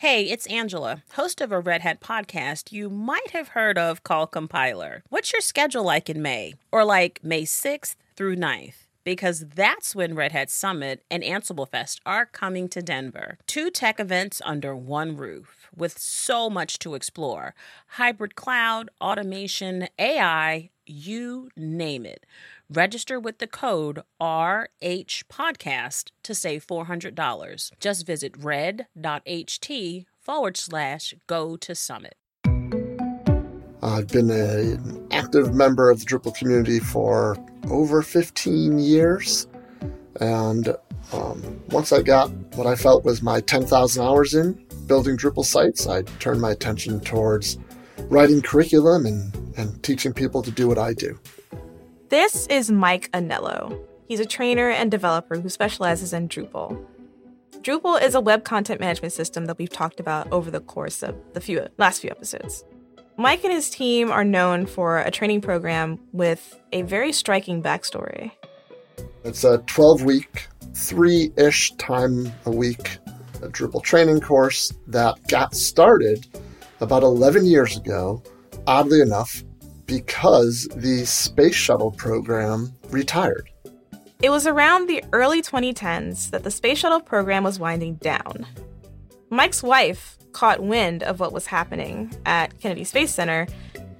[0.00, 4.30] Hey, it's Angela, host of a Red Hat podcast you might have heard of called
[4.30, 5.02] Compiler.
[5.10, 6.54] What's your schedule like in May?
[6.72, 8.86] Or like May 6th through 9th?
[9.04, 13.36] Because that's when Red Hat Summit and Ansible Fest are coming to Denver.
[13.46, 17.54] Two tech events under one roof with so much to explore
[17.88, 22.24] hybrid cloud, automation, AI, you name it.
[22.72, 27.72] Register with the code RH Podcast to save $400.
[27.80, 32.14] Just visit red.ht forward slash go to summit.
[33.82, 37.36] I've been an active member of the Drupal community for
[37.68, 39.48] over 15 years.
[40.20, 40.68] And
[41.12, 45.88] um, once I got what I felt was my 10,000 hours in building Drupal sites,
[45.88, 47.58] I turned my attention towards
[48.10, 51.18] writing curriculum and, and teaching people to do what I do.
[52.10, 53.86] This is Mike Anello.
[54.08, 56.84] He's a trainer and developer who specializes in Drupal.
[57.60, 61.14] Drupal is a web content management system that we've talked about over the course of
[61.34, 62.64] the few last few episodes.
[63.16, 68.32] Mike and his team are known for a training program with a very striking backstory.
[69.22, 72.98] It's a 12 week, three ish time a week
[73.40, 76.26] a Drupal training course that got started
[76.80, 78.20] about 11 years ago,
[78.66, 79.44] oddly enough,
[79.90, 83.50] because the Space Shuttle program retired.
[84.22, 88.46] It was around the early 2010s that the Space Shuttle program was winding down.
[89.30, 93.48] Mike's wife caught wind of what was happening at Kennedy Space Center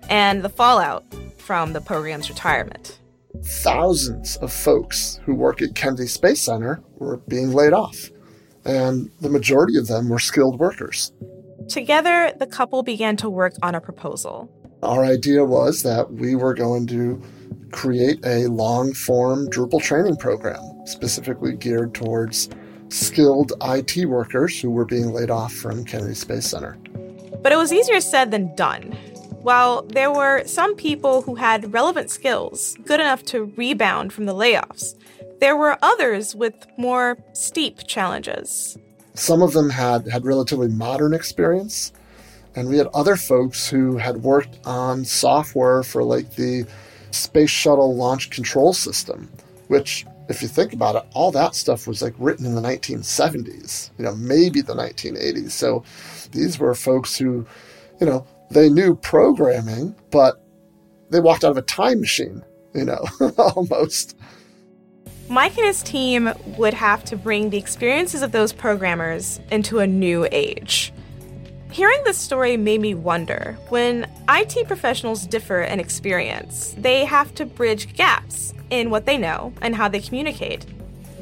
[0.08, 1.04] and the fallout
[1.38, 3.00] from the program's retirement.
[3.42, 8.10] Thousands of folks who work at Kennedy Space Center were being laid off,
[8.64, 11.12] and the majority of them were skilled workers.
[11.68, 14.48] Together, the couple began to work on a proposal.
[14.82, 17.20] Our idea was that we were going to
[17.70, 22.48] create a long form Drupal training program specifically geared towards
[22.88, 26.78] skilled IT workers who were being laid off from Kennedy Space Center.
[27.42, 28.92] But it was easier said than done.
[29.42, 34.34] While there were some people who had relevant skills, good enough to rebound from the
[34.34, 34.94] layoffs,
[35.40, 38.76] there were others with more steep challenges.
[39.14, 41.92] Some of them had, had relatively modern experience,
[42.56, 46.66] and we had other folks who had worked on software for like the
[47.10, 49.30] Space Shuttle Launch Control System,
[49.68, 53.90] which, if you think about it, all that stuff was like written in the 1970s,
[53.98, 55.50] you know, maybe the 1980s.
[55.50, 55.84] So
[56.32, 57.46] these were folks who,
[58.00, 60.42] you know, they knew programming, but
[61.10, 62.42] they walked out of a time machine,
[62.74, 63.04] you know,
[63.38, 64.16] almost.
[65.28, 69.86] Mike and his team would have to bring the experiences of those programmers into a
[69.86, 70.92] new age.
[71.72, 77.46] Hearing this story made me wonder when IT professionals differ in experience, they have to
[77.46, 80.66] bridge gaps in what they know and how they communicate.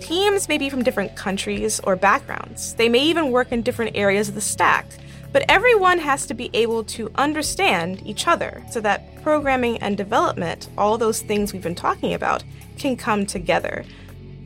[0.01, 4.31] Teams may be from different countries or backgrounds, they may even work in different areas
[4.31, 4.87] of the stack,
[5.33, 10.71] but everyone has to be able to understand each other so that programming and development,
[10.79, 12.43] all those things we've been talking about,
[12.79, 13.85] can come together.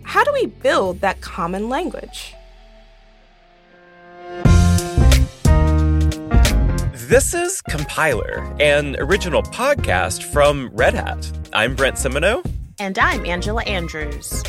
[0.02, 2.34] How do we build that common language?
[7.12, 11.30] This is Compiler, an original podcast from Red Hat.
[11.52, 12.42] I'm Brent Simoneau.
[12.78, 14.42] And I'm Angela Andrews.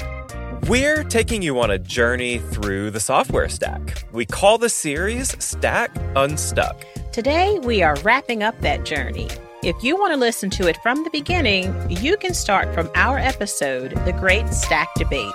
[0.69, 4.05] We're taking you on a journey through the software stack.
[4.13, 6.85] We call the series Stack Unstuck.
[7.11, 9.27] Today, we are wrapping up that journey.
[9.61, 13.17] If you want to listen to it from the beginning, you can start from our
[13.17, 15.33] episode, The Great Stack Debate.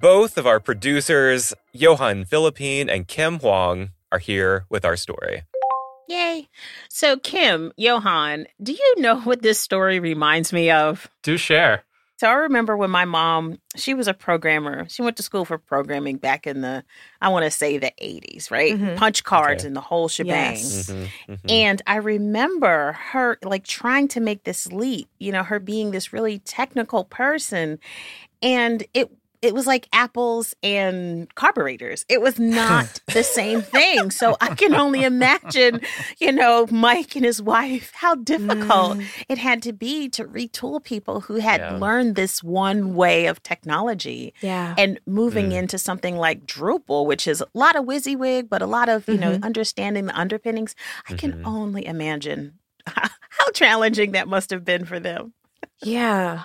[0.00, 5.42] Both of our producers, Johan Philippine and Kim Huang, are here with our story.
[6.08, 6.48] Yay.
[6.88, 11.08] So, Kim, Johan, do you know what this story reminds me of?
[11.22, 11.82] Do share.
[12.16, 14.86] So, I remember when my mom, she was a programmer.
[14.88, 16.84] She went to school for programming back in the,
[17.20, 18.74] I want to say the 80s, right?
[18.74, 18.96] Mm-hmm.
[18.96, 19.66] Punch cards okay.
[19.66, 20.52] and the whole shebang.
[20.52, 20.90] Yes.
[20.90, 21.46] Mm-hmm, mm-hmm.
[21.48, 26.12] And I remember her like trying to make this leap, you know, her being this
[26.12, 27.80] really technical person.
[28.42, 29.10] And it
[29.44, 32.06] it was like apples and carburetors.
[32.08, 34.10] It was not the same thing.
[34.10, 35.82] So I can only imagine,
[36.18, 39.06] you know, Mike and his wife, how difficult mm.
[39.28, 41.76] it had to be to retool people who had yeah.
[41.76, 44.32] learned this one way of technology.
[44.40, 44.74] Yeah.
[44.78, 45.58] And moving mm.
[45.58, 49.18] into something like Drupal, which is a lot of WYSIWYG, but a lot of, you
[49.18, 49.32] mm-hmm.
[49.32, 50.74] know, understanding the underpinnings.
[51.08, 51.46] I can mm-hmm.
[51.46, 55.34] only imagine how challenging that must have been for them.
[55.82, 56.44] Yeah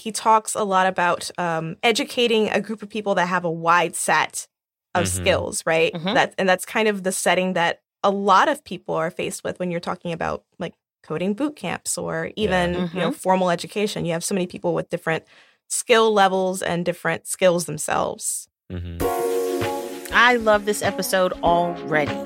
[0.00, 3.94] he talks a lot about um, educating a group of people that have a wide
[3.94, 4.48] set
[4.94, 5.22] of mm-hmm.
[5.22, 5.92] skills, right?
[5.92, 6.14] Mm-hmm.
[6.14, 9.58] That and that's kind of the setting that a lot of people are faced with
[9.58, 12.80] when you're talking about like coding boot camps or even yeah.
[12.80, 12.96] mm-hmm.
[12.96, 13.18] you know mm-hmm.
[13.18, 14.06] formal education.
[14.06, 15.24] You have so many people with different
[15.68, 18.48] skill levels and different skills themselves.
[18.72, 19.04] Mm-hmm.
[20.12, 22.18] I love this episode already.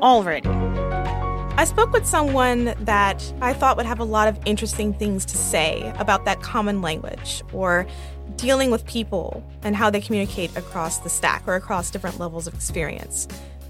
[0.00, 0.83] Already.
[1.56, 5.36] I spoke with someone that I thought would have a lot of interesting things to
[5.36, 7.86] say about that common language or
[8.34, 12.54] dealing with people and how they communicate across the stack or across different levels of
[12.54, 13.28] experience.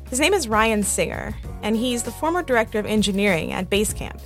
[0.09, 4.19] His name is Ryan Singer, and he's the former director of engineering at Basecamp.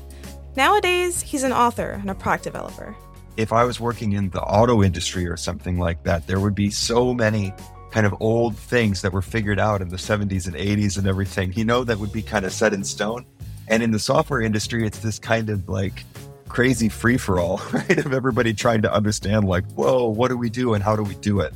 [0.54, 2.94] Nowadays, he's an author and a product developer.
[3.36, 6.70] If I was working in the auto industry or something like that, there would be
[6.70, 7.52] so many
[7.90, 11.52] kind of old things that were figured out in the 70s and 80s and everything.
[11.54, 13.24] You know, that would be kind of set in stone.
[13.68, 16.04] And in the software industry, it's this kind of like
[16.48, 17.98] crazy free for all, right?
[17.98, 21.14] Of everybody trying to understand, like, whoa, what do we do and how do we
[21.16, 21.54] do it?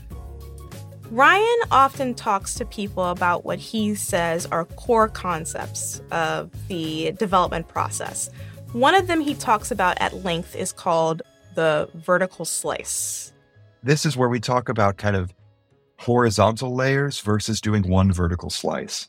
[1.10, 7.68] Ryan often talks to people about what he says are core concepts of the development
[7.68, 8.30] process.
[8.72, 11.20] One of them he talks about at length is called
[11.54, 13.34] the vertical slice.
[13.82, 15.34] This is where we talk about kind of
[16.02, 19.08] horizontal layers versus doing one vertical slice.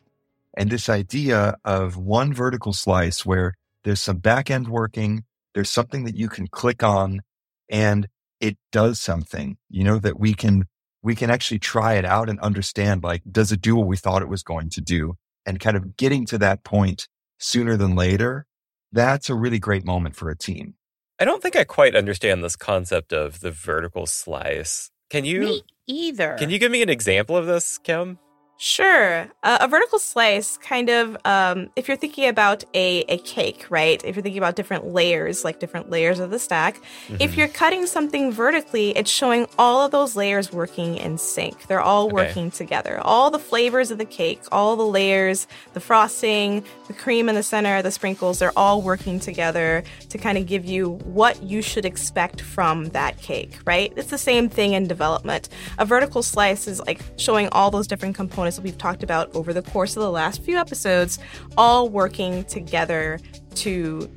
[0.55, 5.23] And this idea of one vertical slice where there's some back end working,
[5.53, 7.21] there's something that you can click on
[7.69, 8.07] and
[8.39, 10.65] it does something, you know, that we can
[11.01, 14.21] we can actually try it out and understand like, does it do what we thought
[14.21, 15.15] it was going to do?
[15.45, 17.09] And kind of getting to that point
[17.39, 18.45] sooner than later,
[18.91, 20.75] that's a really great moment for a team.
[21.19, 24.91] I don't think I quite understand this concept of the vertical slice.
[25.13, 26.35] Can you Me either?
[26.39, 28.17] Can you give me an example of this, Kim?
[28.57, 29.27] Sure.
[29.41, 34.01] Uh, a vertical slice, kind of, um, if you're thinking about a, a cake, right?
[34.05, 37.17] If you're thinking about different layers, like different layers of the stack, mm-hmm.
[37.19, 41.67] if you're cutting something vertically, it's showing all of those layers working in sync.
[41.67, 42.13] They're all okay.
[42.13, 43.01] working together.
[43.01, 47.43] All the flavors of the cake, all the layers, the frosting, the cream in the
[47.43, 51.85] center, the sprinkles, they're all working together to kind of give you what you should
[51.85, 53.91] expect from that cake, right?
[53.97, 55.49] It's the same thing in development.
[55.79, 59.53] A vertical slice is like showing all those different components that we've talked about over
[59.53, 61.19] the course of the last few episodes,
[61.57, 63.19] all working together
[63.55, 64.09] to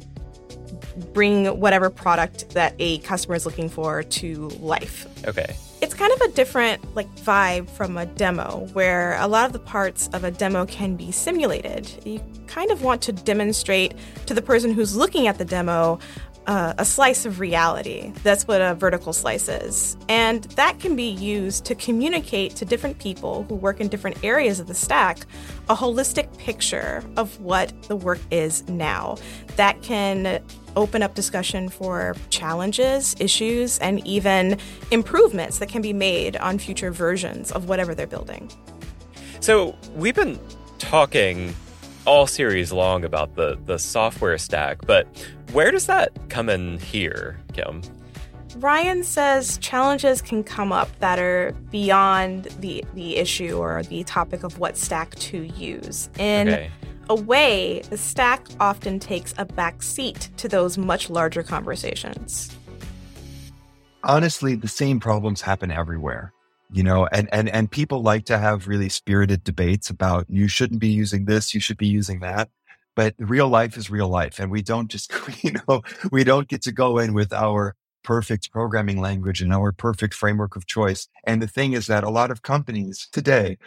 [1.13, 5.07] bring whatever product that a customer is looking for to life.
[5.27, 5.57] Okay.
[5.83, 9.59] It's kind of a different like vibe from a demo where a lot of the
[9.59, 11.91] parts of a demo can be simulated.
[12.05, 13.95] You kind of want to demonstrate
[14.25, 15.99] to the person who's looking at the demo
[16.47, 18.13] uh, a slice of reality.
[18.23, 19.97] That's what a vertical slice is.
[20.09, 24.61] And that can be used to communicate to different people who work in different areas
[24.61, 25.27] of the stack
[25.69, 29.17] a holistic picture of what the work is now.
[29.57, 30.43] That can
[30.77, 34.59] open up discussion for challenges, issues, and even
[34.91, 38.51] improvements that can be made on future versions of whatever they're building.
[39.41, 40.39] So, we've been
[40.79, 41.55] talking
[42.07, 45.07] all series long about the the software stack, but
[45.53, 47.83] where does that come in here, Kim?
[48.57, 54.45] Ryan says challenges can come up that are beyond the the issue or the topic
[54.45, 56.09] of what stack to use.
[56.19, 56.71] In okay.
[57.11, 62.57] a way, the stack often takes a back seat to those much larger conversations.
[64.05, 66.33] Honestly, the same problems happen everywhere
[66.71, 70.81] you know and and and people like to have really spirited debates about you shouldn't
[70.81, 72.49] be using this you should be using that.
[72.95, 76.63] But real life is real life and we don't just you know we don't get
[76.63, 77.75] to go in with our
[78.07, 81.09] perfect programming language and our perfect framework of choice.
[81.25, 83.59] And the thing is that a lot of companies today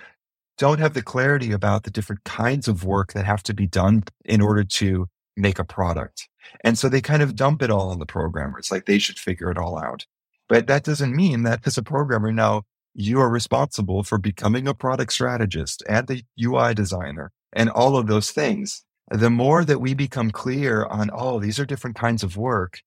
[0.57, 4.03] don't have the clarity about the different kinds of work that have to be done
[4.23, 6.29] in order to make a product.
[6.63, 9.51] And so they kind of dump it all on the programmers like they should figure
[9.51, 10.05] it all out.
[10.47, 14.73] But that doesn't mean that as a programmer now you are responsible for becoming a
[14.73, 18.83] product strategist and the UI designer and all of those things.
[19.09, 22.79] The more that we become clear on, oh, these are different kinds of work,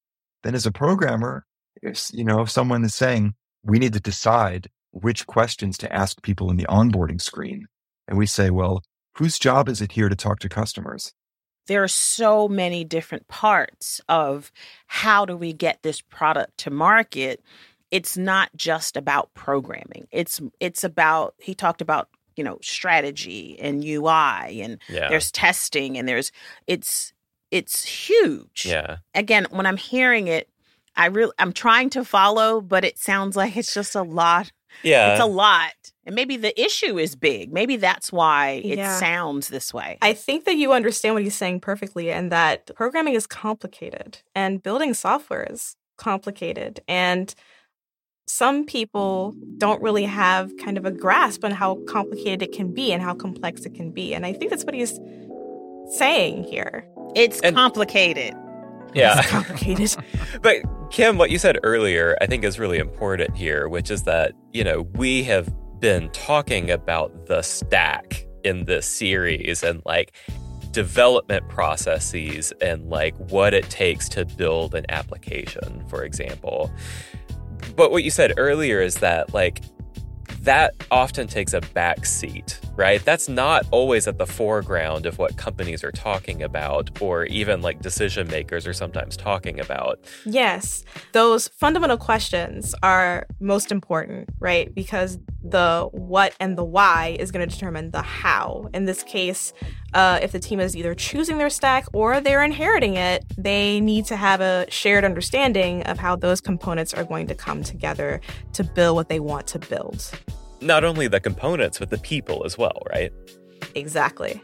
[0.42, 1.44] then as a programmer,
[1.82, 6.22] if, you know, if someone is saying we need to decide which questions to ask
[6.22, 7.66] people in the onboarding screen,
[8.06, 8.82] and we say, well,
[9.16, 11.12] whose job is it here to talk to customers?
[11.66, 14.50] There are so many different parts of
[14.86, 17.40] how do we get this product to market
[17.92, 20.08] it's not just about programming.
[20.10, 25.08] It's it's about he talked about you know strategy and UI and yeah.
[25.08, 26.32] there's testing and there's
[26.66, 27.12] it's
[27.52, 28.64] it's huge.
[28.66, 28.96] Yeah.
[29.14, 30.48] Again, when I'm hearing it,
[30.96, 34.50] I really I'm trying to follow, but it sounds like it's just a lot.
[34.82, 35.12] Yeah.
[35.12, 35.74] It's a lot.
[36.04, 37.52] And maybe the issue is big.
[37.52, 38.98] Maybe that's why it yeah.
[38.98, 39.98] sounds this way.
[40.00, 44.62] I think that you understand what he's saying perfectly and that programming is complicated and
[44.62, 47.34] building software is complicated and
[48.26, 52.92] some people don't really have kind of a grasp on how complicated it can be
[52.92, 54.14] and how complex it can be.
[54.14, 54.98] And I think that's what he's
[55.96, 56.86] saying here.
[57.14, 58.34] It's and, complicated.
[58.94, 59.18] Yeah.
[59.18, 59.96] It's complicated.
[60.42, 60.56] but
[60.90, 64.64] Kim, what you said earlier, I think is really important here, which is that, you
[64.64, 70.14] know, we have been talking about the stack in this series and like
[70.72, 76.72] development processes and like what it takes to build an application, for example.
[77.76, 79.62] But what you said earlier is that like
[80.40, 83.04] that often takes a back seat, right?
[83.04, 87.80] That's not always at the foreground of what companies are talking about, or even like
[87.80, 90.00] decision makers are sometimes talking about.
[90.24, 94.74] Yes, those fundamental questions are most important, right?
[94.74, 98.68] Because the what and the why is going to determine the how.
[98.72, 99.52] In this case,
[99.94, 104.06] uh, if the team is either choosing their stack or they're inheriting it, they need
[104.06, 108.20] to have a shared understanding of how those components are going to come together
[108.52, 110.10] to build what they want to build.
[110.62, 113.12] Not only the components, but the people as well, right?
[113.74, 114.40] Exactly.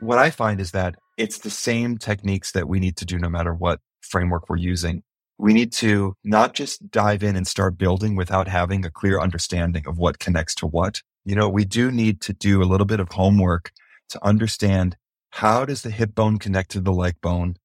[0.00, 3.28] What I find is that it's the same techniques that we need to do no
[3.28, 5.02] matter what framework we're using.
[5.38, 9.86] We need to not just dive in and start building without having a clear understanding
[9.86, 11.02] of what connects to what.
[11.24, 13.72] You know, we do need to do a little bit of homework
[14.10, 14.96] to understand
[15.30, 17.56] how does the hip bone connect to the leg bone?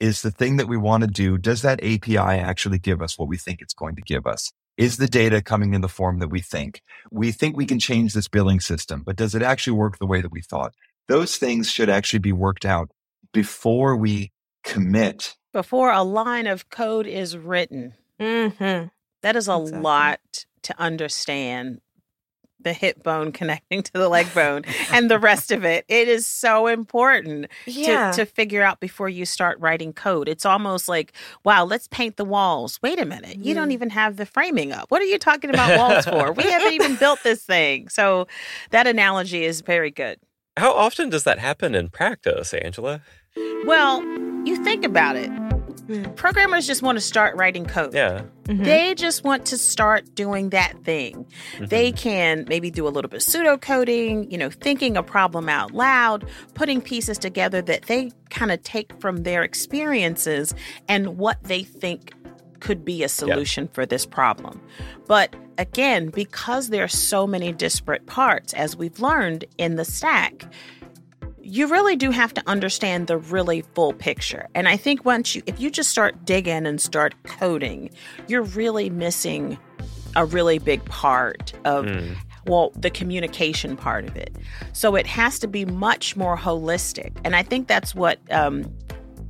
[0.00, 3.28] Is the thing that we want to do, does that API actually give us what
[3.28, 4.50] we think it's going to give us?
[4.78, 6.82] Is the data coming in the form that we think?
[7.10, 10.20] We think we can change this billing system, but does it actually work the way
[10.20, 10.72] that we thought?
[11.08, 12.88] Those things should actually be worked out
[13.32, 14.30] before we
[14.62, 15.36] commit.
[15.52, 17.94] Before a line of code is written.
[18.20, 18.86] Mm-hmm.
[19.22, 19.80] That is a exactly.
[19.80, 20.20] lot
[20.62, 21.80] to understand
[22.60, 25.84] the hip bone connecting to the leg bone and the rest of it.
[25.88, 28.10] It is so important yeah.
[28.12, 30.28] to, to figure out before you start writing code.
[30.28, 31.12] It's almost like,
[31.44, 32.78] wow, let's paint the walls.
[32.82, 33.36] Wait a minute.
[33.36, 33.72] You don't mm.
[33.72, 34.90] even have the framing up.
[34.90, 36.32] What are you talking about walls for?
[36.32, 37.88] we haven't even built this thing.
[37.88, 38.26] So
[38.70, 40.18] that analogy is very good.
[40.56, 43.02] How often does that happen in practice, Angela?
[43.64, 44.02] Well,
[44.44, 45.30] you think about it.
[45.88, 46.14] Mm.
[46.16, 47.94] Programmers just want to start writing code.
[47.94, 48.22] Yeah.
[48.44, 48.62] Mm-hmm.
[48.62, 51.26] They just want to start doing that thing.
[51.54, 51.66] Mm-hmm.
[51.66, 55.72] They can maybe do a little bit of pseudocoding, you know, thinking a problem out
[55.72, 60.54] loud, putting pieces together that they kind of take from their experiences
[60.88, 62.12] and what they think
[62.60, 63.70] could be a solution yeah.
[63.72, 64.60] for this problem.
[65.06, 70.44] But again, because there are so many disparate parts, as we've learned in the stack,
[71.48, 74.46] you really do have to understand the really full picture.
[74.54, 77.90] And I think once you, if you just start digging and start coding,
[78.26, 79.58] you're really missing
[80.14, 82.14] a really big part of, mm.
[82.46, 84.36] well, the communication part of it.
[84.74, 87.16] So it has to be much more holistic.
[87.24, 88.70] And I think that's what um,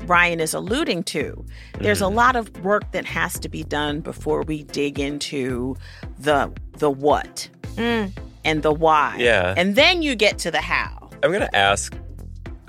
[0.06, 1.44] Ryan is alluding to.
[1.78, 2.02] There's mm.
[2.02, 2.16] a mm-hmm.
[2.16, 5.76] lot of work that has to be done before we dig into
[6.18, 8.12] the the what mm.
[8.44, 9.16] and the why.
[9.18, 9.54] Yeah.
[9.56, 11.10] And then you get to the how.
[11.22, 11.92] I'm going to ask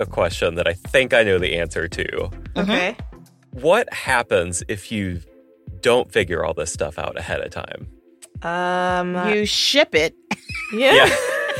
[0.00, 2.30] a question that I think I know the answer to.
[2.56, 2.96] Okay.
[3.52, 5.20] What happens if you
[5.80, 7.88] don't figure all this stuff out ahead of time?
[8.42, 10.14] Um, you ship it.
[10.72, 11.10] Yeah.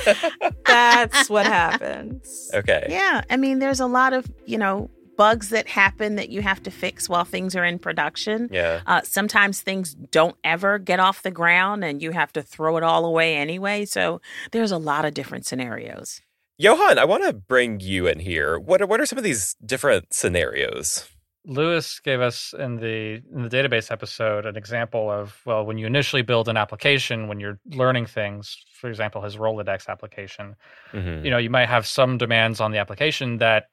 [0.07, 0.31] yeah.
[0.67, 2.49] That's what happens.
[2.55, 2.87] Okay.
[2.89, 3.23] Yeah.
[3.29, 6.71] I mean, there's a lot of, you know, bugs that happen that you have to
[6.71, 8.49] fix while things are in production.
[8.53, 8.83] Yeah.
[8.87, 12.85] Uh, sometimes things don't ever get off the ground and you have to throw it
[12.85, 13.85] all away anyway.
[13.85, 14.21] So
[14.53, 16.23] there's a lot of different scenarios.
[16.61, 18.59] Johan, I want to bring you in here.
[18.59, 21.09] What are, what are some of these different scenarios?
[21.47, 25.87] Lewis gave us in the in the database episode an example of well, when you
[25.87, 30.55] initially build an application, when you're learning things, for example, his Rolodex application,
[30.93, 31.25] mm-hmm.
[31.25, 33.69] you know, you might have some demands on the application that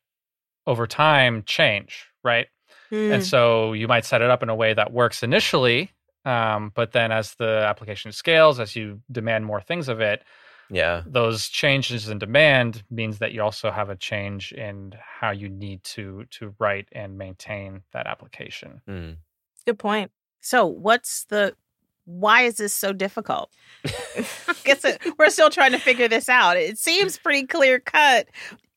[0.66, 2.48] over time change, right?
[2.90, 3.16] Mm.
[3.16, 5.92] And so you might set it up in a way that works initially,
[6.24, 10.24] um, but then as the application scales, as you demand more things of it,
[10.70, 11.04] yeah.
[11.06, 15.84] those changes in demand means that you also have a change in how you need
[15.84, 18.82] to to write and maintain that application.
[18.88, 19.18] Mm.
[19.66, 20.12] good point.
[20.42, 21.56] So what's the
[22.08, 23.52] why is this so difficult?
[23.86, 26.58] I guess it, we're still trying to figure this out.
[26.58, 28.28] It seems pretty clear cut.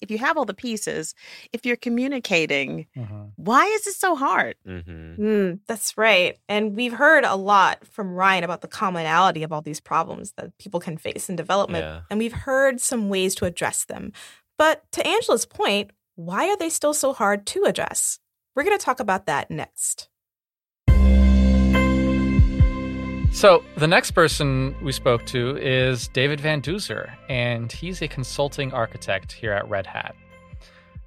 [0.01, 1.15] If you have all the pieces,
[1.53, 3.25] if you're communicating, mm-hmm.
[3.37, 4.57] why is it so hard?
[4.67, 5.23] Mm-hmm.
[5.23, 6.39] Mm, that's right.
[6.49, 10.57] And we've heard a lot from Ryan about the commonality of all these problems that
[10.59, 11.85] people can face in development.
[11.85, 12.01] Yeah.
[12.11, 14.13] And we've heard some ways to address them.
[14.57, 18.19] But to Angela's point, why are they still so hard to address?
[18.57, 20.09] We're going to talk about that next.
[23.33, 28.73] So, the next person we spoke to is David Van Duzer, and he's a consulting
[28.75, 30.15] architect here at Red Hat.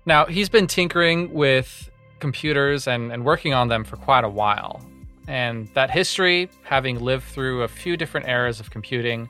[0.06, 4.82] Now, he's been tinkering with computers and, and working on them for quite a while.
[5.28, 9.30] And that history, having lived through a few different eras of computing,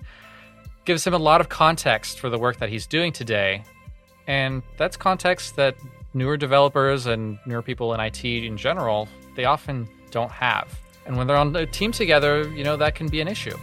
[0.86, 3.64] gives him a lot of context for the work that he's doing today.
[4.28, 5.76] And that's context that
[6.14, 10.68] newer developers and newer people in IT in general, they often don't have.
[11.06, 13.58] And when they're on a team together, you know, that can be an issue.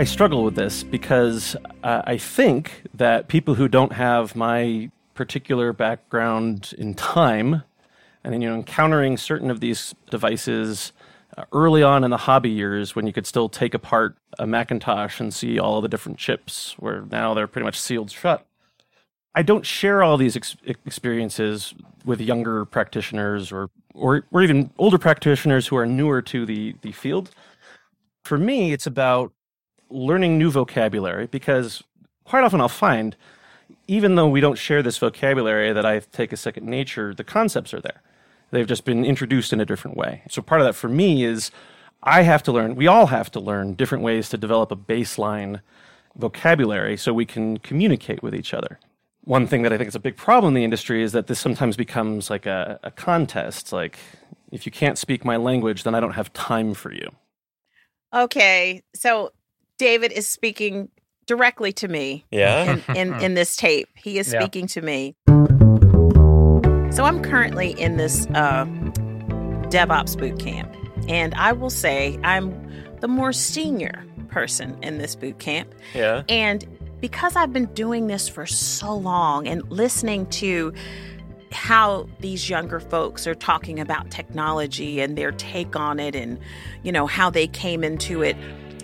[0.00, 5.72] I struggle with this because uh, I think that people who don't have my particular
[5.72, 7.64] background in time
[8.22, 10.92] and you know encountering certain of these devices
[11.36, 15.18] uh, early on in the hobby years when you could still take apart a Macintosh
[15.18, 18.46] and see all the different chips where now they're pretty much sealed shut.
[19.38, 21.72] I don't share all these ex- experiences
[22.04, 26.90] with younger practitioners or, or or even older practitioners who are newer to the the
[26.90, 27.30] field.
[28.24, 29.32] For me, it's about
[29.90, 31.84] learning new vocabulary because
[32.24, 33.14] quite often I'll find,
[33.86, 37.72] even though we don't share this vocabulary that I take a second nature, the concepts
[37.72, 38.02] are there.
[38.50, 40.22] They've just been introduced in a different way.
[40.28, 41.52] So part of that for me is
[42.02, 45.60] I have to learn, we all have to learn different ways to develop a baseline
[46.16, 48.80] vocabulary so we can communicate with each other.
[49.28, 51.38] One thing that I think is a big problem in the industry is that this
[51.38, 53.74] sometimes becomes like a, a contest.
[53.74, 53.98] Like,
[54.50, 57.10] if you can't speak my language, then I don't have time for you.
[58.14, 58.82] Okay.
[58.94, 59.32] So
[59.76, 60.88] David is speaking
[61.26, 62.24] directly to me.
[62.30, 62.78] Yeah.
[62.88, 64.40] In, in, in this tape, he is Yeah.
[64.40, 65.14] speaking to me.
[66.90, 68.64] So I'm currently in this uh,
[69.68, 70.74] DevOps boot camp,
[71.06, 72.50] and I will say I'm
[73.00, 75.74] the more senior person in this boot camp.
[75.94, 76.22] Yeah.
[76.30, 76.66] And
[77.00, 80.72] because I've been doing this for so long and listening to
[81.52, 86.38] how these younger folks are talking about technology and their take on it and
[86.82, 88.36] you know how they came into it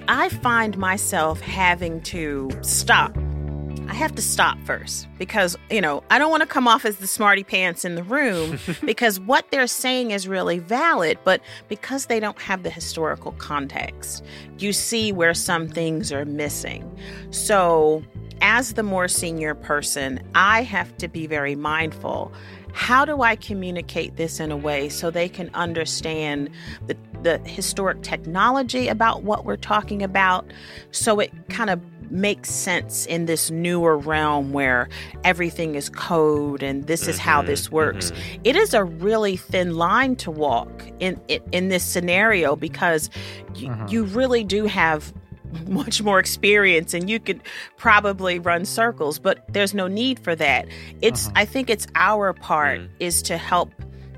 [0.08, 3.16] I find myself having to stop
[3.88, 6.96] I have to stop first because, you know, I don't want to come off as
[6.96, 12.06] the smarty pants in the room because what they're saying is really valid, but because
[12.06, 14.24] they don't have the historical context,
[14.58, 16.90] you see where some things are missing.
[17.30, 18.02] So,
[18.40, 22.32] as the more senior person, I have to be very mindful.
[22.72, 26.50] How do I communicate this in a way so they can understand
[26.86, 30.44] the, the historic technology about what we're talking about
[30.90, 31.80] so it kind of
[32.14, 34.88] makes sense in this newer realm where
[35.24, 38.12] everything is code and this is how mm-hmm, this works.
[38.12, 38.40] Mm-hmm.
[38.44, 43.10] It is a really thin line to walk in in, in this scenario because
[43.56, 43.88] you, mm-hmm.
[43.88, 45.12] you really do have
[45.66, 47.42] much more experience and you could
[47.76, 50.66] probably run circles but there's no need for that.
[51.02, 51.34] It's uh-huh.
[51.36, 52.88] i think it's our part mm.
[53.00, 53.72] is to help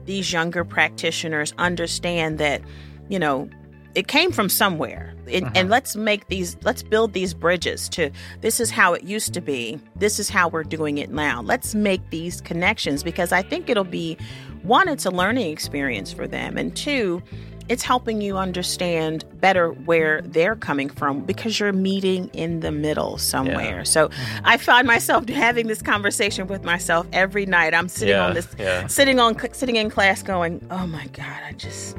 [0.04, 2.62] these younger practitioners understand that
[3.09, 3.48] you know
[3.96, 5.68] it came from somewhere and, and uh-huh.
[5.68, 8.11] let's make these let's build these bridges to
[8.42, 11.74] this is how it used to be this is how we're doing it now let's
[11.74, 14.16] make these connections because i think it'll be
[14.62, 17.20] one it's a learning experience for them and two
[17.68, 23.18] it's helping you understand better where they're coming from because you're meeting in the middle
[23.18, 23.85] somewhere.
[23.85, 24.46] So mm-hmm.
[24.46, 27.74] I find myself having this conversation with myself every night.
[27.74, 28.87] I'm sitting Yeah, on this, yeah.
[28.87, 31.96] sitting on, sitting in class, going, "Oh my god, I just."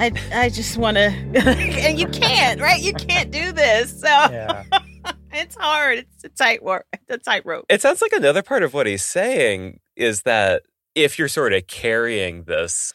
[0.00, 1.02] I, I just want to,
[1.84, 2.80] and you can't, right?
[2.80, 4.00] You can't do this.
[4.00, 4.64] So Yeah.
[5.32, 5.98] it's hard.
[5.98, 7.66] It's a tight work, it's a tightrope.
[7.68, 10.62] It sounds like another part of what he's saying is that
[10.94, 12.92] if you're sort of carrying this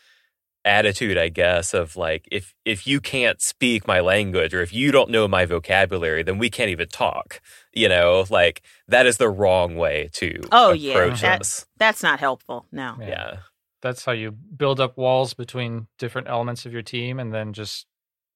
[0.66, 4.92] attitude, I guess, of like if if you can't speak my language or if you
[4.92, 7.40] don't know my vocabulary, then we can't even talk.
[7.72, 12.20] You know, like that is the wrong way to Oh yeah, approach that- that's not
[12.20, 12.66] helpful.
[12.72, 12.96] No.
[13.00, 13.08] Yeah.
[13.08, 13.38] Yeah.
[13.86, 17.86] That's how you build up walls between different elements of your team, and then just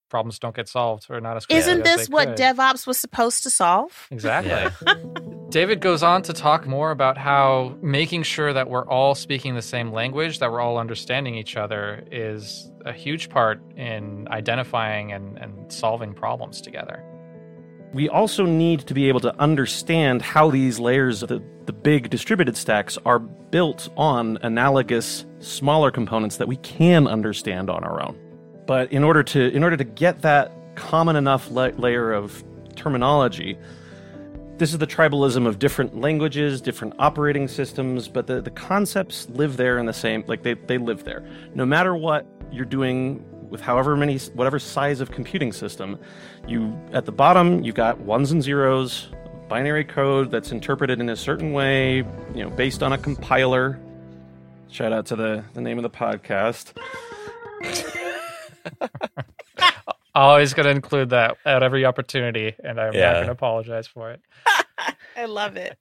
[0.07, 2.38] problems don't get solved or not as quickly Isn't as this they what could.
[2.38, 4.07] DevOps was supposed to solve?
[4.12, 4.51] Exactly.
[4.51, 4.93] Yeah.
[5.49, 9.63] David goes on to talk more about how making sure that we're all speaking the
[9.63, 15.39] same language, that we're all understanding each other, is a huge part in identifying and,
[15.39, 17.03] and solving problems together.
[17.93, 22.10] We also need to be able to understand how these layers of the, the big
[22.10, 28.17] distributed stacks are built on analogous smaller components that we can understand on our own.
[28.67, 32.43] But in order to in order to get that common enough la- layer of
[32.75, 33.58] terminology,
[34.60, 39.58] this is the tribalism of different languages, different operating systems, but the, the concepts live
[39.58, 41.25] there in the same like they, they live there.
[41.56, 45.99] No matter what you're doing with however many whatever size of computing system,
[46.47, 49.09] you at the bottom you've got ones and zeros,
[49.49, 53.79] binary code that's interpreted in a certain way, you know, based on a compiler.
[54.69, 56.73] Shout out to the, the name of the podcast.
[60.15, 64.12] Always going to include that at every opportunity, and I'm not going to apologize for
[64.12, 64.21] it.
[65.15, 65.77] I love it.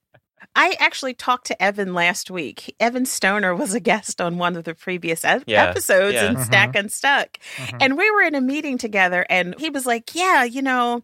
[0.55, 2.75] I actually talked to Evan last week.
[2.79, 6.31] Evan Stoner was a guest on one of the previous ep- Yeah, episodes yeah.
[6.31, 7.37] in Stack Unstuck.
[7.79, 11.03] And we were in a meeting together, and he was like, Yeah, you know,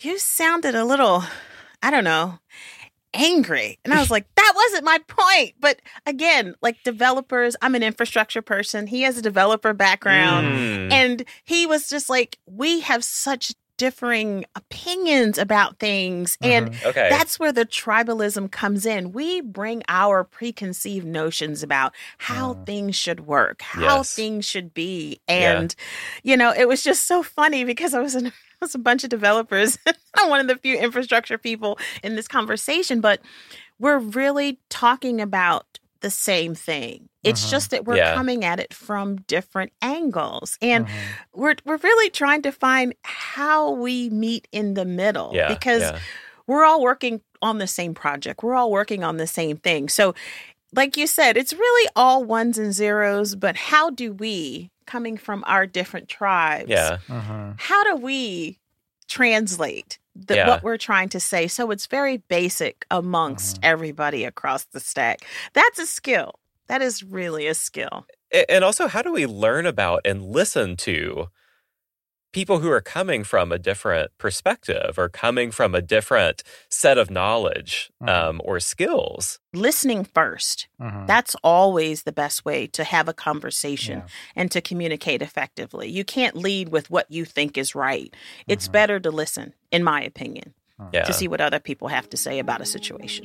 [0.00, 1.24] you sounded a little,
[1.82, 2.38] I don't know,
[3.14, 3.78] angry.
[3.84, 5.54] And I was like, That wasn't my point.
[5.60, 8.86] But again, like developers, I'm an infrastructure person.
[8.86, 10.46] He has a developer background.
[10.46, 10.92] Mm.
[10.92, 16.36] And he was just like, we have such differing opinions about things.
[16.42, 16.88] And Mm-hmm.
[16.88, 17.08] Okay.
[17.10, 19.12] that's where the tribalism comes in.
[19.12, 24.14] We bring our preconceived notions about how things should work, how Yes.
[24.14, 25.20] things should be.
[25.28, 25.58] Yeah.
[25.60, 25.74] And,
[26.22, 28.26] you know, it was just so funny because I was in.
[28.56, 29.76] I was a bunch of developers.
[30.16, 33.20] I'm one of the few infrastructure people in this conversation, but
[33.78, 37.10] we're really talking about the same thing.
[37.26, 37.50] It's uh-huh.
[37.50, 38.14] just that we're Yeah.
[38.14, 40.58] coming at it from different angles.
[40.62, 41.40] And mm-hmm.
[41.40, 45.98] we're we're really trying to find how we meet in the middle Yeah, because yeah.
[46.46, 48.42] we're all working on the same project.
[48.42, 49.88] We're all working on the same thing.
[49.88, 50.14] So
[50.74, 55.44] like you said, it's really all ones and zeros, but how do we coming from
[55.46, 56.98] our different tribes Yeah.
[57.08, 57.52] Uh-huh.
[57.58, 58.58] how do we
[59.08, 60.48] translate the, Yeah.
[60.48, 63.64] what we're trying to say so it's very basic amongst mm-hmm.
[63.64, 65.20] everybody across the stack
[65.52, 68.06] that's a skill that is really a skill
[68.50, 71.28] And also, how do we learn about and listen to
[72.32, 77.10] people who are coming from a different perspective or coming from a different set of
[77.10, 79.38] knowledge um, or skills?
[79.54, 81.06] listening 1st Mhm.
[81.06, 84.06] that's always the best way to have a conversation Yeah.
[84.34, 88.12] and to communicate effectively you can't lead with what you think is right
[88.48, 90.52] it's better to listen in my opinion
[90.92, 91.04] Yeah.
[91.04, 93.24] to see what other people have to say about a situation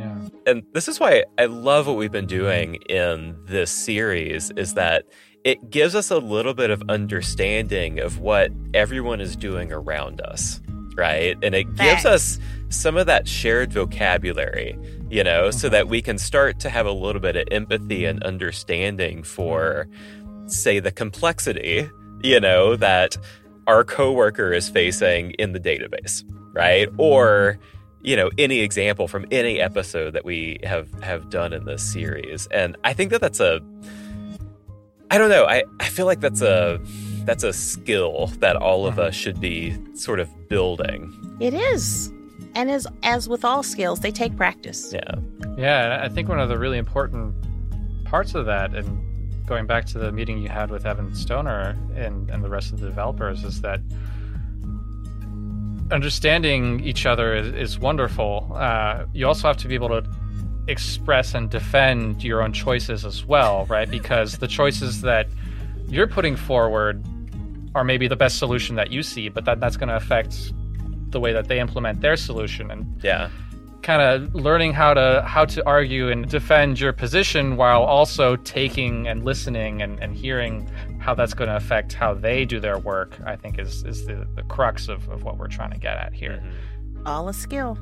[0.00, 0.28] Yeah.
[0.46, 5.04] and this is why I love what we've been doing in this series is that
[5.44, 10.60] it gives us a little bit of understanding of what everyone is doing around us,
[10.94, 11.36] right?
[11.42, 12.06] And it gives Facts.
[12.06, 15.76] us some of that shared vocabulary, you know, so uh-huh.
[15.76, 19.88] that we can start to have a little bit of empathy and understanding for
[20.46, 21.88] say the complexity,
[22.22, 23.16] you know, that
[23.66, 26.88] our coworker is facing in the database, right?
[26.98, 27.58] Or
[28.02, 32.46] you know any example from any episode that we have have done in this series.
[32.48, 33.60] And i think that that's a
[35.10, 36.80] i don't know i i feel like that's a
[37.24, 39.02] that's a skill that all of mm-hmm.
[39.02, 41.12] us should be sort of building.
[41.40, 42.12] It is.
[42.54, 44.92] And as as with all skills they take practice.
[44.92, 45.14] Yeah.
[45.56, 47.34] Yeah, I think one of the really important
[48.04, 52.30] parts of that, and going back to the meeting you had with Evan Stoner and,
[52.30, 53.80] and the rest of the developers, is that
[55.92, 58.52] understanding each other is, is wonderful.
[58.54, 60.04] Uh, you also have to be able to
[60.68, 63.90] express and defend your own choices as well, right?
[63.90, 65.28] Because the choices that
[65.88, 67.04] you're putting forward
[67.74, 70.52] are maybe the best solution that you see, but that, that's going to affect
[71.10, 72.70] the way that they implement their solution.
[72.70, 73.30] And yeah
[73.82, 79.08] kind of learning how to how to argue and defend your position while also taking
[79.08, 80.68] and listening and, and hearing
[81.00, 84.26] how that's going to affect how they do their work i think is is the,
[84.36, 86.42] the crux of, of what we're trying to get at here.
[87.06, 87.78] All a skill.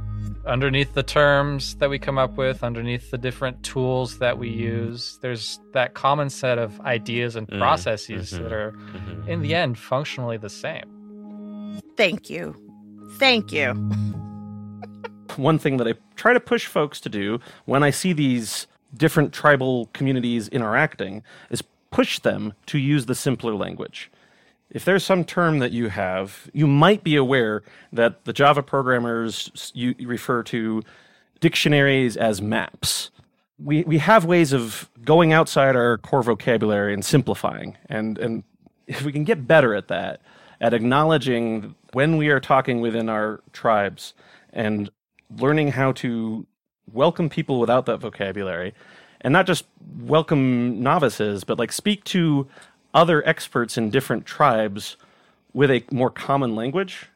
[0.47, 5.19] Underneath the terms that we come up with underneath the different tools that we use
[5.23, 9.27] there's that common set of ideas and Mm, processes mhm, that are mhm.
[9.27, 11.81] in the end functionally the same.
[11.97, 12.55] Thank you.
[13.19, 13.73] Thank you.
[15.37, 19.33] One thing that I try to push folks to do when I see these different
[19.33, 24.11] tribal communities interacting is push them to use the simpler language.
[24.71, 29.73] If there's some term that you have, you might be aware that the Java programmers
[29.75, 30.83] you refer to
[31.41, 33.11] dictionaries as maps.
[33.59, 37.77] We, we have ways of going outside our core vocabulary and simplifying.
[37.87, 38.45] And, and
[38.87, 40.21] if we can get better at that,
[40.61, 44.15] at acknowledging when we are talking within our tribes
[44.53, 44.91] and
[45.37, 46.47] learning how to
[46.93, 48.75] welcome people without that vocabulary
[49.21, 49.65] and not just
[50.01, 52.47] welcome novices but like speak to
[52.95, 54.97] other experts in different tribes
[55.53, 57.07] with a more common language.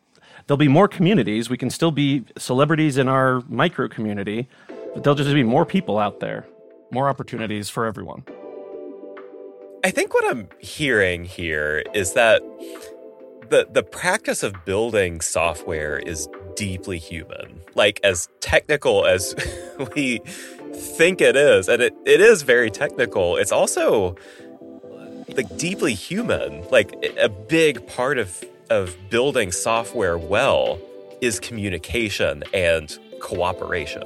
[0.47, 1.49] There'll be more communities.
[1.49, 4.49] We can still be celebrities in our micro community
[4.95, 6.47] but there'll just be more people out there
[6.93, 8.23] more opportunities for everyone.
[9.85, 12.43] I think what I'm hearing here is that
[13.49, 17.61] the the practice of building software is deeply human.
[17.75, 19.35] Like as technical as
[19.97, 20.21] we
[20.75, 24.17] think it is, and it, it is very technical, it's also
[25.37, 26.69] like deeply human.
[26.71, 30.79] Like a big part of of building software well
[31.21, 34.03] is communication and cooperation.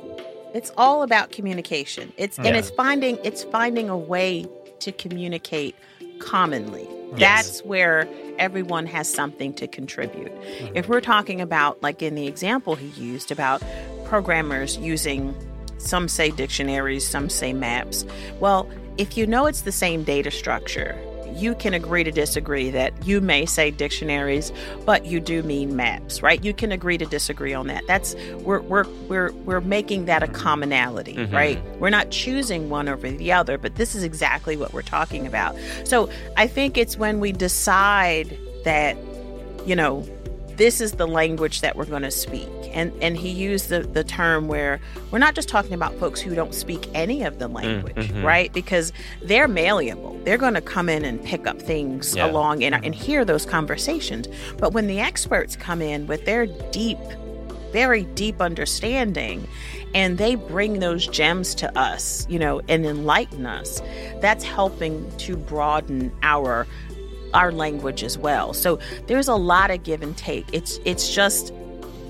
[0.55, 2.13] It's all about communication.
[2.17, 4.47] It's and it's finding it's finding a way
[4.81, 5.75] to communicate
[6.19, 6.87] commonly.
[7.17, 7.19] Yes.
[7.19, 10.33] That's where everyone has something to contribute.
[10.33, 10.77] Mm-hmm.
[10.77, 13.63] If we're talking about like in the example he used about
[14.05, 15.35] programmers using
[15.79, 18.05] some say dictionaries, some say maps.
[18.41, 20.97] Well, if you know it's the same data structure,
[21.35, 24.51] you can agree to disagree that you may say dictionaries,
[24.87, 26.43] but you do mean maps, right?
[26.43, 27.83] You can agree to disagree on that.
[27.87, 31.33] That's we're we're we're we're making that a commonality, Mhm.
[31.35, 31.63] right?
[31.79, 35.57] We're not choosing one over the other, but this is exactly what we're talking about.
[35.85, 36.09] So
[36.39, 38.97] I think it's when we decide that,
[39.67, 40.07] you know,
[40.57, 42.49] this is the language that we're going to speak.
[42.73, 46.35] And and he used the, the term where we're not just talking about folks who
[46.35, 48.25] don't speak any of the language, mm-hmm.
[48.25, 48.53] right?
[48.53, 48.93] Because
[49.23, 50.19] they're malleable.
[50.25, 52.27] They're going to come in and pick up things yeah.
[52.27, 54.29] along and, and hear those conversations.
[54.59, 56.99] But when the experts come in with their deep,
[57.73, 59.47] very deep understanding
[59.95, 63.81] and they bring those gems to us, you know, and enlighten us,
[64.21, 66.67] that's helping to broaden our
[67.35, 68.53] our language as well.
[68.53, 70.47] So there's a lot of give and take.
[70.53, 71.53] It's it's just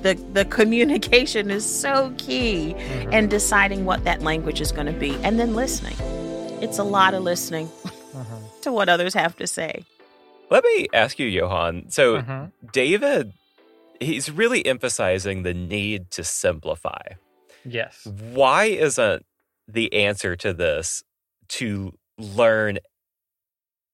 [0.03, 3.11] the the communication is so key mm-hmm.
[3.13, 5.97] and deciding what that language is going to be and then listening.
[6.63, 8.45] It's a lot of listening mm-hmm.
[8.63, 9.85] to what others have to say.
[10.49, 11.91] Let me ask you, Johan.
[11.91, 12.47] So mm-hmm.
[12.73, 13.33] David
[14.01, 17.03] he's really emphasizing the need to simplify.
[17.65, 18.07] Yes.
[18.33, 19.25] Why isn't
[19.69, 21.03] the answer to this
[21.49, 22.79] to learn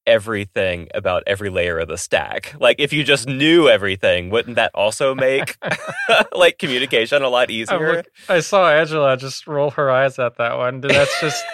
[0.06, 2.54] everything about every layer of the stack.
[2.58, 5.56] Like if you just knew everything, wouldn't that also make
[6.32, 7.96] like communication a lot easier?
[7.96, 10.80] Look, I saw Angela just roll her eyes at that one.
[10.80, 11.44] That's just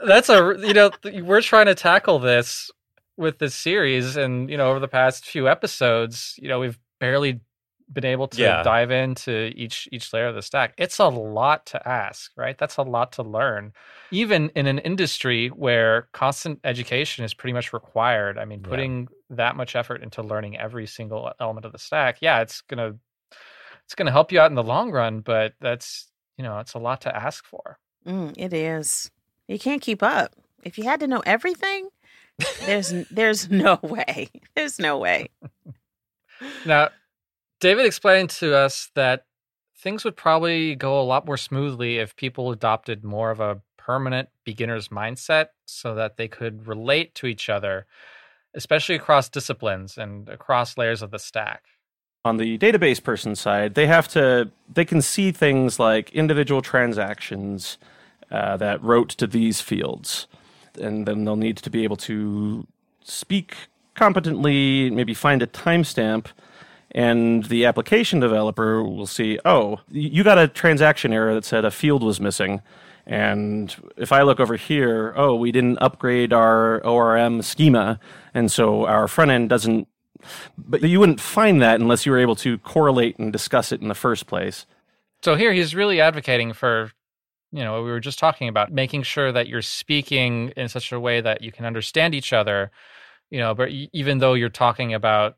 [0.00, 0.90] that's a you know
[1.22, 2.70] we're trying to tackle this
[3.16, 7.40] with this series and you know over the past few episodes, you know, we've barely
[7.92, 8.62] been able to yeah.
[8.62, 10.74] dive into each each layer of the stack.
[10.76, 12.56] It's a lot to ask, right?
[12.56, 13.72] That's a lot to learn.
[14.10, 18.38] Even in an industry where constant education is pretty much required.
[18.38, 19.36] I mean, putting yeah.
[19.36, 22.96] that much effort into learning every single element of the stack, yeah, it's gonna
[23.84, 26.78] it's gonna help you out in the long run, but that's you know, it's a
[26.78, 27.78] lot to ask for.
[28.06, 29.10] Mm, it is.
[29.48, 30.34] You can't keep up.
[30.62, 31.88] If you had to know everything,
[32.64, 34.30] there's there's no way.
[34.54, 35.30] There's no way.
[36.66, 36.90] now,
[37.60, 39.24] David explained to us that
[39.76, 44.28] things would probably go a lot more smoothly if people adopted more of a permanent
[44.44, 47.86] beginner's mindset so that they could relate to each other,
[48.54, 51.64] especially across disciplines and across layers of the stack.
[52.24, 57.78] On the database person side, they have to, they can see things like individual transactions
[58.30, 60.26] uh, that wrote to these fields.
[60.80, 62.66] And then they'll need to be able to
[63.02, 63.56] speak
[63.94, 66.26] competently, maybe find a timestamp
[66.92, 71.70] and the application developer will see, oh, you got a transaction error that said a
[71.70, 72.62] field was missing.
[73.06, 77.98] And if I look over here, oh, we didn't upgrade our ORM schema,
[78.34, 79.88] and so our front end doesn't.
[80.58, 83.88] But you wouldn't find that unless you were able to correlate and discuss it in
[83.88, 84.66] the first place.
[85.22, 86.90] So here he's really advocating for,
[87.52, 91.00] you know, we were just talking about making sure that you're speaking in such a
[91.00, 92.70] way that you can understand each other,
[93.30, 95.36] you know, but even though you're talking about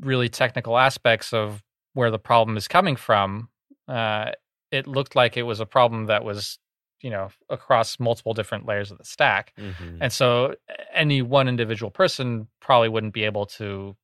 [0.00, 1.62] really technical aspects of
[1.94, 3.48] where the problem is coming from,
[3.88, 4.30] uh,
[4.70, 6.58] it looked like it was a problem that was,
[7.00, 9.52] you know, across multiple different layers of the stack.
[9.58, 9.98] Mm-hmm.
[10.02, 10.54] And so
[10.92, 13.96] any one individual person probably wouldn't be able to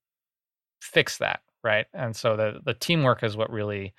[0.80, 1.86] fix that, right?
[1.92, 3.94] And so the the teamwork is what really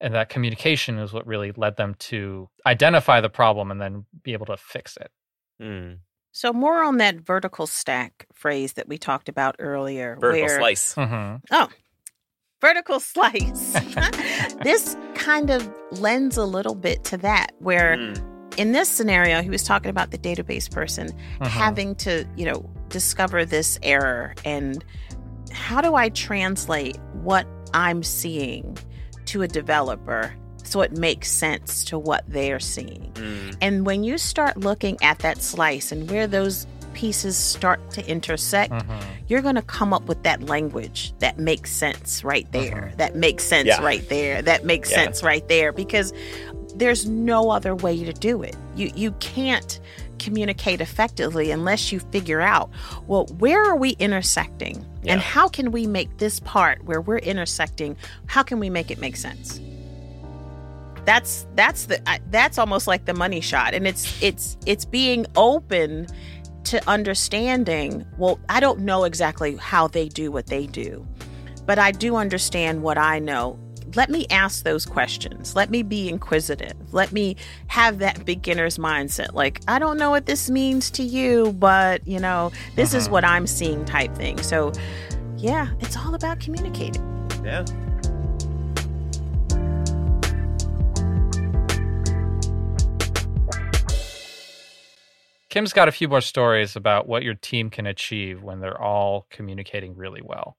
[0.00, 4.32] and that communication is what really led them to identify the problem and then be
[4.32, 5.10] able to fix it.
[5.62, 5.98] Mm.
[6.32, 10.16] So more on that vertical stack phrase that we talked about earlier.
[10.18, 10.94] Vertical where, slice.
[10.94, 11.36] Mm-hmm.
[11.50, 11.68] Oh,
[12.60, 13.72] vertical slice.
[14.62, 18.22] this kind of lends a little bit to that, where mm.
[18.56, 21.44] in this scenario, he was talking about the database person mm-hmm.
[21.44, 24.82] having to, you know, discover this error and
[25.52, 28.78] how do I translate what I'm seeing
[29.26, 33.10] to a developer so it makes sense to what they're seeing.
[33.14, 33.56] Mm.
[33.60, 38.72] And when you start looking at that slice and where those pieces start to intersect,
[38.72, 39.00] mm-hmm.
[39.28, 42.88] you're going to come up with that language that makes sense right there.
[42.88, 42.96] Mm-hmm.
[42.96, 43.82] That makes sense yeah.
[43.82, 44.42] right there.
[44.42, 45.04] That makes yeah.
[45.04, 46.12] sense right there because
[46.74, 48.56] there's no other way to do it.
[48.76, 49.78] You you can't
[50.18, 52.70] communicate effectively unless you figure out,
[53.06, 54.86] well, where are we intersecting?
[55.02, 55.14] Yeah.
[55.14, 57.96] And how can we make this part where we're intersecting,
[58.26, 59.60] how can we make it make sense?
[61.04, 63.74] That's that's the that's almost like the money shot.
[63.74, 66.06] And it's it's it's being open
[66.64, 71.06] to understanding well i don't know exactly how they do what they do
[71.66, 73.58] but i do understand what i know.
[73.94, 75.54] Let me ask those questions.
[75.54, 76.72] Let me be inquisitive.
[76.94, 77.36] Let me
[77.66, 79.34] have that beginner's mindset.
[79.34, 82.98] Like i don't know what this means to you but you know this uh-huh.
[82.98, 84.38] is what i'm seeing type thing.
[84.42, 84.72] So
[85.36, 87.02] yeah it's all about communicating.
[87.44, 87.64] Yeah
[95.52, 99.26] Kim's got a few more stories about what your team can achieve when they're all
[99.28, 100.56] communicating really well.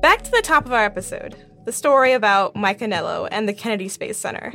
[0.00, 1.34] Back to the top of our episode
[1.64, 4.52] the story about Mike Anello and the Kennedy Space Center.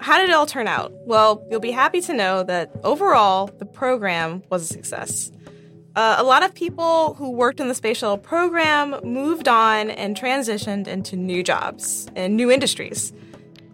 [0.00, 0.90] How did it all turn out?
[1.06, 5.30] Well, you'll be happy to know that overall, the program was a success.
[5.94, 10.16] Uh, a lot of people who worked in the space shuttle program moved on and
[10.16, 13.12] transitioned into new jobs and new industries.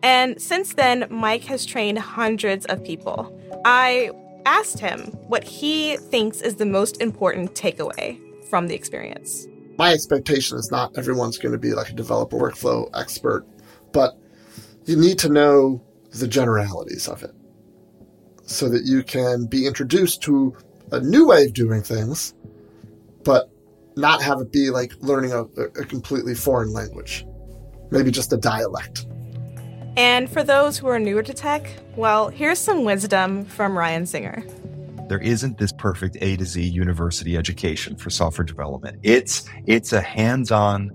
[0.03, 3.37] And since then, Mike has trained hundreds of people.
[3.65, 4.11] I
[4.47, 9.47] asked him what he thinks is the most important takeaway from the experience.
[9.79, 13.47] My expectation is not everyone's going to be like a developer workflow expert,
[13.93, 14.19] but
[14.85, 15.83] you need to know
[16.13, 17.35] the generalities of it
[18.43, 20.57] so that you can be introduced to
[20.91, 22.35] a new way of doing things,
[23.23, 23.51] but
[23.97, 27.25] not have it be like learning a, a completely foreign language,
[27.91, 29.07] maybe just a dialect.
[30.01, 34.43] And for those who are newer to tech, well, here's some wisdom from Ryan Singer.
[35.11, 38.99] There isn't this perfect A to Z university education for software development.
[39.03, 40.91] It's it's a hands-on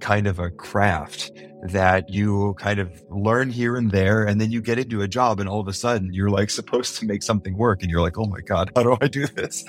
[0.00, 4.60] kind of a craft that you kind of learn here and there and then you
[4.60, 7.56] get into a job and all of a sudden you're like supposed to make something
[7.56, 9.64] work and you're like oh my god how do i do this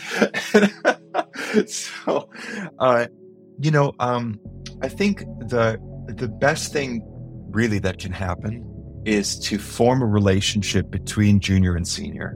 [2.03, 2.27] so
[2.79, 3.05] uh,
[3.59, 4.39] you know um,
[4.81, 5.79] i think the
[6.17, 7.01] the best thing
[7.51, 8.72] really that can happen
[9.05, 12.35] is to form a relationship between junior and senior.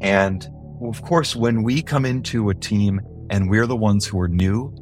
[0.00, 0.48] And
[0.82, 4.72] of course when we come into a team and we're the ones who are new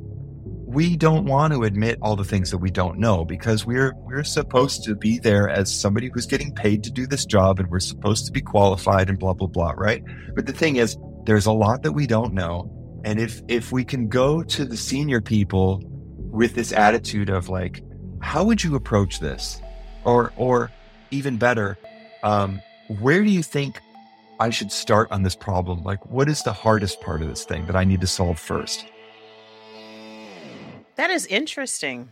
[0.67, 4.25] we don't want to admit all the things that we don't know because we're we're
[4.25, 7.81] supposed to be there as somebody who's getting paid to do this job and we're
[7.81, 10.03] supposed to be qualified and blah blah blah right?
[10.35, 12.71] But the thing is there's a lot that we don't know.
[13.05, 15.81] And if if we can go to the senior people
[16.19, 17.83] with this attitude of like
[18.21, 19.61] how would you approach this?
[20.05, 20.71] Or or
[21.11, 21.79] even better
[22.23, 22.61] um,
[23.01, 23.81] where do you think
[24.41, 27.67] i should start on this problem like what is the hardest part of this thing
[27.67, 28.87] that i need to solve first
[30.97, 32.11] that is interesting.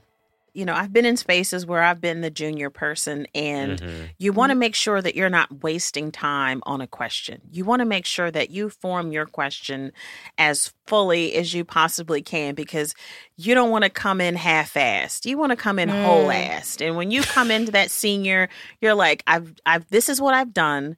[0.55, 4.11] You know, I've been in spaces where I've been the junior person, and Mhm.
[4.19, 7.41] you want to make sure that you're not wasting time on a question.
[7.51, 9.93] You want to make sure that you form your question
[10.39, 12.95] as fully as you possibly can because
[13.37, 15.27] you don't want to come in half assed.
[15.27, 16.81] You want to come in whole assed.
[16.87, 18.49] And when you come into that senior,
[18.81, 20.97] you're like, I've, I've, this is what I've done,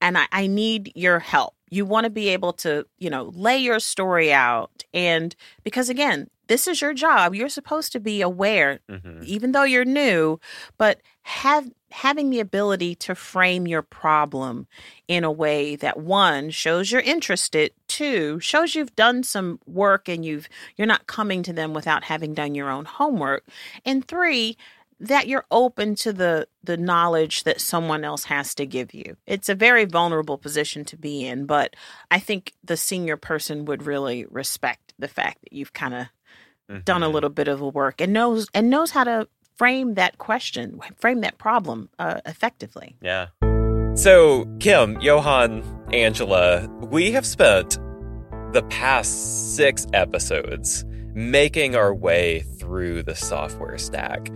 [0.00, 1.54] and I, I need your help.
[1.70, 4.84] You want to be able to, you know, lay your story out.
[4.92, 7.34] And because again, this is your job.
[7.34, 9.24] You're supposed to be aware, Mhm.
[9.24, 10.38] even though you're new,
[10.76, 14.66] but have having the ability to frame your problem
[15.08, 20.24] in a way that one shows you're interested, two shows you've done some work and
[20.24, 23.44] you've you're not coming to them without having done your own homework,
[23.84, 24.56] and three
[25.00, 29.16] that you're open to the the knowledge that someone else has to give you.
[29.26, 31.74] It's a very vulnerable position to be in, but
[32.10, 36.06] I think the senior person would really respect the fact that you've kind of
[36.84, 37.12] done a Mhm.
[37.12, 41.20] little bit of a work and knows and knows how to frame that question, frame
[41.20, 42.96] that problem uh, effectively.
[43.02, 43.26] Yeah.
[43.94, 47.78] So, Kim, Johan, Angela, we have spent
[48.52, 54.30] the past six episodes making our way through the software stack.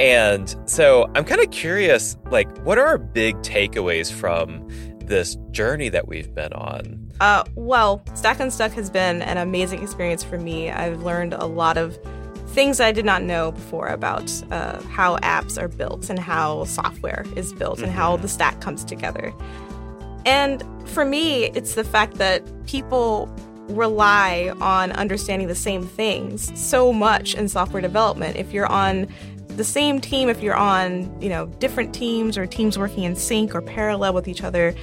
[0.00, 4.66] And so I'm kind of curious like, what are our big takeaways from
[5.04, 7.07] this journey that we've been on?
[7.20, 10.70] Uh, well, Stack Unstuck has been an amazing experience for me.
[10.70, 11.98] I've learned a lot of
[12.48, 17.24] things I did not know before about uh, how apps are built and how software
[17.36, 19.32] is built and how the stack comes together.
[20.24, 23.28] And for me, it's the fact that people
[23.68, 28.36] rely on understanding the same things so much in software development.
[28.36, 29.08] If you're on
[29.48, 33.54] the same team, if you're on, you know, different teams or teams working in sync
[33.54, 34.74] or parallel with each other,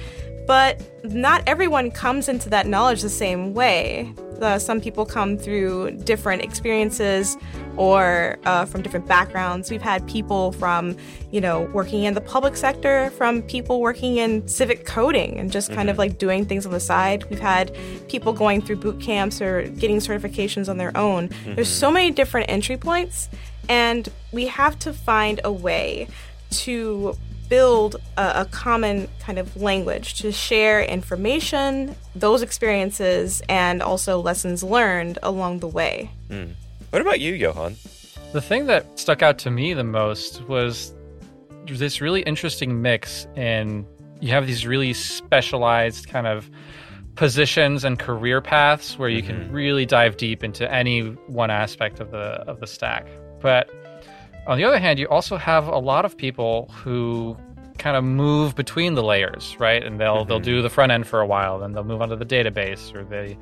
[0.46, 4.12] but not everyone comes into that knowledge the same way.
[4.40, 7.38] Uh, some people come through different experiences
[7.76, 9.70] or uh, from different backgrounds.
[9.70, 10.96] We've had people from,
[11.30, 15.72] you know, working in the public sector, from people working in civic coding and just
[15.72, 17.24] kind of like doing things on the side.
[17.30, 17.74] We've had
[18.08, 21.30] people going through boot camps or getting certifications on their own.
[21.46, 23.30] There's so many different entry points,
[23.70, 26.08] and we have to find a way
[26.50, 27.16] to
[27.48, 34.62] build a, a common kind of language to share information, those experiences, and also lessons
[34.62, 36.10] learned along the way.
[36.28, 36.46] Hmm.
[36.90, 37.76] What about you, Johan?
[38.32, 40.94] The thing that stuck out to me the most was
[41.66, 43.86] this really interesting mix in
[44.20, 46.50] you have these really specialized kind of
[47.16, 49.52] positions and career paths where you can mm-hmm.
[49.52, 53.06] really dive deep into any one aspect of the of the stack.
[53.40, 53.70] But
[54.46, 57.36] on the other hand, you also have a lot of people who
[57.78, 59.82] kind of move between the layers, right?
[59.84, 62.16] And they'll they'll do the front end for a while, then they'll move on to
[62.16, 63.36] the database, or they,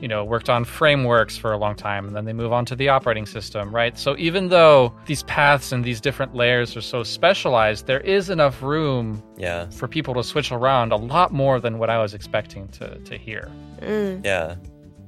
[0.00, 2.74] you know, worked on frameworks for a long time, and then they move on to
[2.76, 3.98] the operating system, right?
[3.98, 8.62] So even though these paths and these different layers are so specialized, there is enough
[8.62, 9.68] room Yeah.
[9.68, 13.18] for people to switch around a lot more than what I was expecting to to
[13.18, 13.50] hear.
[13.80, 14.24] Mm.
[14.24, 14.54] Yeah.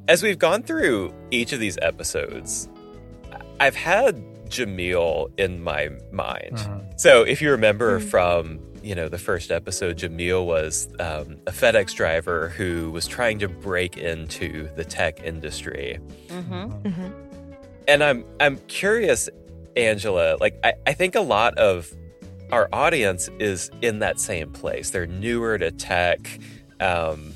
[0.09, 2.69] as we've gone through each of these episodes,
[3.59, 6.57] I've had Jamil in my mind.
[6.57, 6.91] Mm-hmm.
[6.97, 8.09] So if you remember mm-hmm.
[8.09, 13.39] from you know the first episode, Jamil was um, a FedEx driver who was trying
[13.41, 15.99] to break into the tech industry.
[16.29, 16.89] Mm-hmm.
[16.89, 17.11] mm-hmm.
[17.89, 19.29] And I'm I'm curious,
[19.77, 20.37] Angela.
[20.41, 21.93] Like I, I think a lot of
[22.51, 24.91] our audience is in that same place.
[24.91, 26.21] They're newer to tech.
[26.81, 27.35] Um,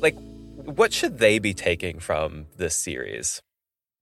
[0.00, 0.16] like,
[0.64, 3.42] what should they be taking from this series?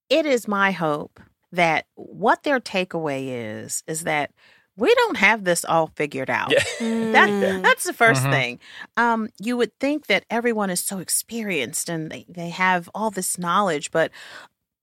[0.08, 1.20] It is my hope
[1.56, 4.30] that what their takeaway is is that
[4.76, 6.52] we don't have this all figured out.
[6.52, 6.62] Yeah.
[6.80, 7.62] That mm.
[7.62, 8.30] that's the 1st mm-hmm.
[8.30, 8.60] thing.
[8.96, 13.38] Um, you would think that everyone is so experienced and they, they have all this
[13.38, 14.10] knowledge, but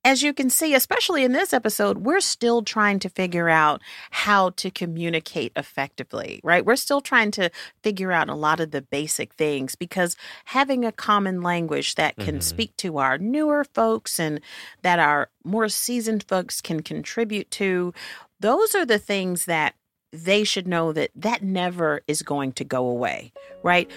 [0.05, 3.81] as you can see, especially in this episode, we're still trying to figure out
[4.11, 6.65] how to communicate effectively, right?
[6.65, 7.49] We're still trying to
[7.83, 12.35] figure out a lot of the basic things because having a common language that can
[12.35, 12.41] mm-hmm.
[12.41, 14.41] speak to our newer folks and
[14.81, 17.93] that our more seasoned folks can contribute to,
[18.39, 19.75] those are the things that
[20.11, 23.31] they should know that that never is going to go away,
[23.63, 23.89] right?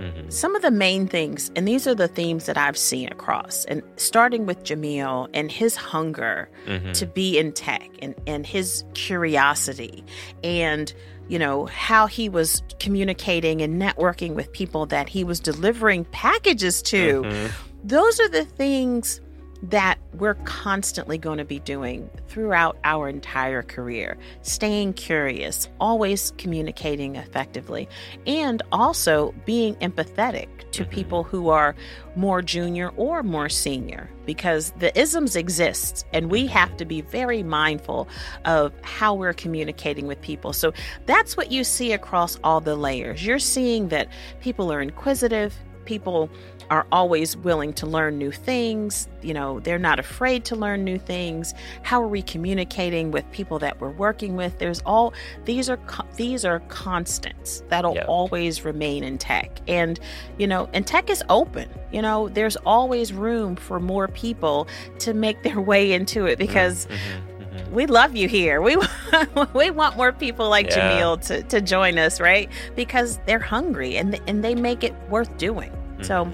[0.00, 0.30] Mm-hmm.
[0.30, 3.82] Some of the main things, and these are the themes that I've seen across, and
[3.96, 6.92] starting with Jamil and his hunger mm-hmm.
[6.92, 10.04] to be in tech and, and his curiosity
[10.42, 10.92] and
[11.28, 16.82] you know, how he was communicating and networking with people that he was delivering packages
[16.82, 17.22] to.
[17.22, 17.46] Mm-hmm.
[17.84, 19.20] Those are the things
[19.62, 24.16] that we're constantly going to be doing throughout our entire career.
[24.42, 27.88] Staying curious, always communicating effectively,
[28.26, 30.92] and also being empathetic to mm-hmm.
[30.92, 31.74] people who are
[32.16, 36.52] more junior or more senior because the isms exist and we mm-hmm.
[36.52, 38.08] have to be very mindful
[38.44, 40.52] of how we're communicating with people.
[40.52, 40.72] So
[41.06, 43.24] that's what you see across all the layers.
[43.24, 44.08] You're seeing that
[44.40, 45.54] people are inquisitive,
[45.84, 46.30] people
[46.70, 49.08] are always willing to learn new things.
[49.22, 51.52] You know, they're not afraid to learn new things.
[51.82, 54.58] How are we communicating with people that we're working with?
[54.58, 55.12] There's all
[55.44, 55.78] these are
[56.16, 58.06] these are constants that'll yep.
[58.08, 59.60] always remain in tech.
[59.66, 59.98] And
[60.38, 61.68] you know, and tech is open.
[61.92, 64.68] You know, there's always room for more people
[65.00, 67.56] to make their way into it because mm-hmm.
[67.56, 67.74] mm-hmm.
[67.74, 68.62] we love you here.
[68.62, 68.76] We
[69.54, 71.00] we want more people like yeah.
[71.00, 72.48] Jamil to, to join us, right?
[72.76, 75.70] Because they're hungry and and they make it worth doing.
[75.70, 76.04] Mm-hmm.
[76.04, 76.32] So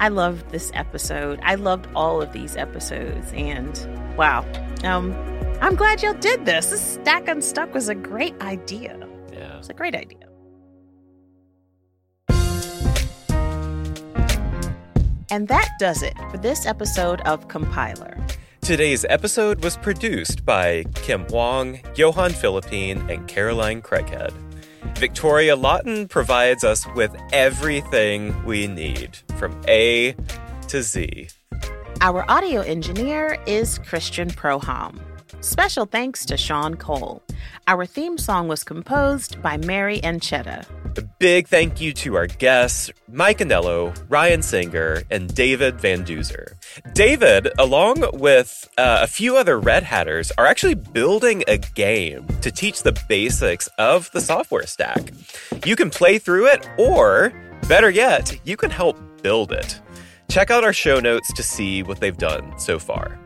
[0.00, 1.40] I loved this episode.
[1.42, 3.32] I loved all of these episodes.
[3.34, 4.44] And wow.
[4.84, 5.12] Um,
[5.60, 6.66] I'm glad y'all did this.
[6.66, 8.96] This Stack Unstuck was a great idea.
[9.32, 9.58] Yeah.
[9.58, 10.18] It's a great idea.
[15.30, 18.16] And that does it for this episode of Compiler.
[18.60, 24.32] Today's episode was produced by Kim Huang, Johan Philippine, and Caroline Creaghead.
[24.96, 30.14] Victoria Lawton provides us with everything we need from A
[30.68, 31.28] to Z.
[32.00, 35.00] Our audio engineer is Christian Prohom.
[35.40, 37.22] Special thanks to Sean Cole.
[37.68, 40.66] Our theme song was composed by Mary Ancheta.
[40.96, 46.54] A big thank you to our guests, Mike Anello, Ryan Singer, and David Van Duzer.
[46.94, 52.50] David, along with uh, a few other Red Hatters, are actually building a game to
[52.50, 55.12] teach the basics of the software stack.
[55.64, 57.32] You can play through it, or
[57.68, 59.80] better yet, you can help build it.
[60.28, 63.18] Check out our show notes to see what they've done so far.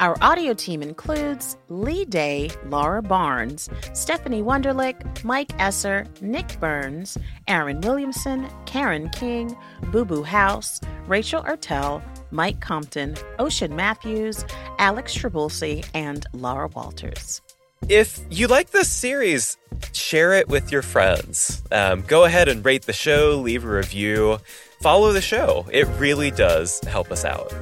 [0.00, 7.18] Our audio team includes Lee Day, Laura Barnes, Stephanie Wonderlick, Mike Esser, Nick Burns,
[7.48, 9.56] Aaron Williamson, Karen King,
[9.90, 14.44] Boo Boo Howse, Rachel Ertel, Mike Compton, Ocean Matthews,
[14.78, 17.40] Alex Traboulsi, and Laura Walters.
[17.88, 19.56] If you like this series,
[19.92, 21.62] share it with your friends.
[21.70, 24.38] Um, go ahead and rate the show, leave a review
[24.80, 25.66] follow the show.
[25.70, 27.54] It really does help us out.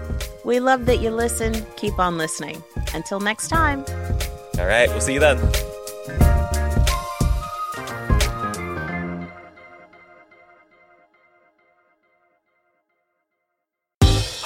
[0.45, 1.67] We love that you listen.
[1.77, 2.63] Keep on listening.
[2.95, 3.85] Until next time.
[4.59, 5.39] All right, we'll see you then.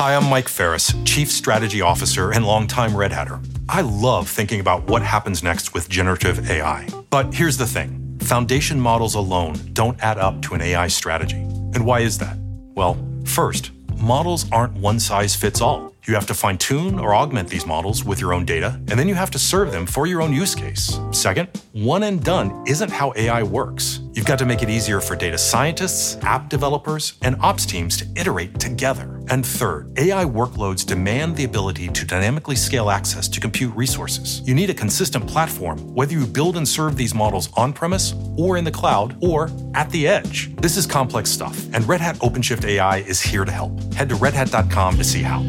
[0.00, 3.38] Hi, I'm Mike Ferris, Chief Strategy Officer and longtime Red Hatter.
[3.68, 6.88] I love thinking about what happens next with generative AI.
[7.10, 11.36] But here's the thing foundation models alone don't add up to an AI strategy.
[11.36, 12.39] And why is that?
[12.80, 15.94] Well, first, models aren't one size fits all.
[16.06, 19.06] You have to fine tune or augment these models with your own data, and then
[19.06, 20.98] you have to serve them for your own use case.
[21.10, 24.00] Second, one and done isn't how AI works.
[24.12, 28.06] You've got to make it easier for data scientists, app developers, and ops teams to
[28.16, 29.20] iterate together.
[29.28, 34.40] And third, AI workloads demand the ability to dynamically scale access to compute resources.
[34.40, 38.56] You need a consistent platform, whether you build and serve these models on premise, or
[38.56, 40.56] in the cloud, or at the edge.
[40.56, 43.80] This is complex stuff, and Red Hat OpenShift AI is here to help.
[43.94, 45.40] Head to redhat.com to see how.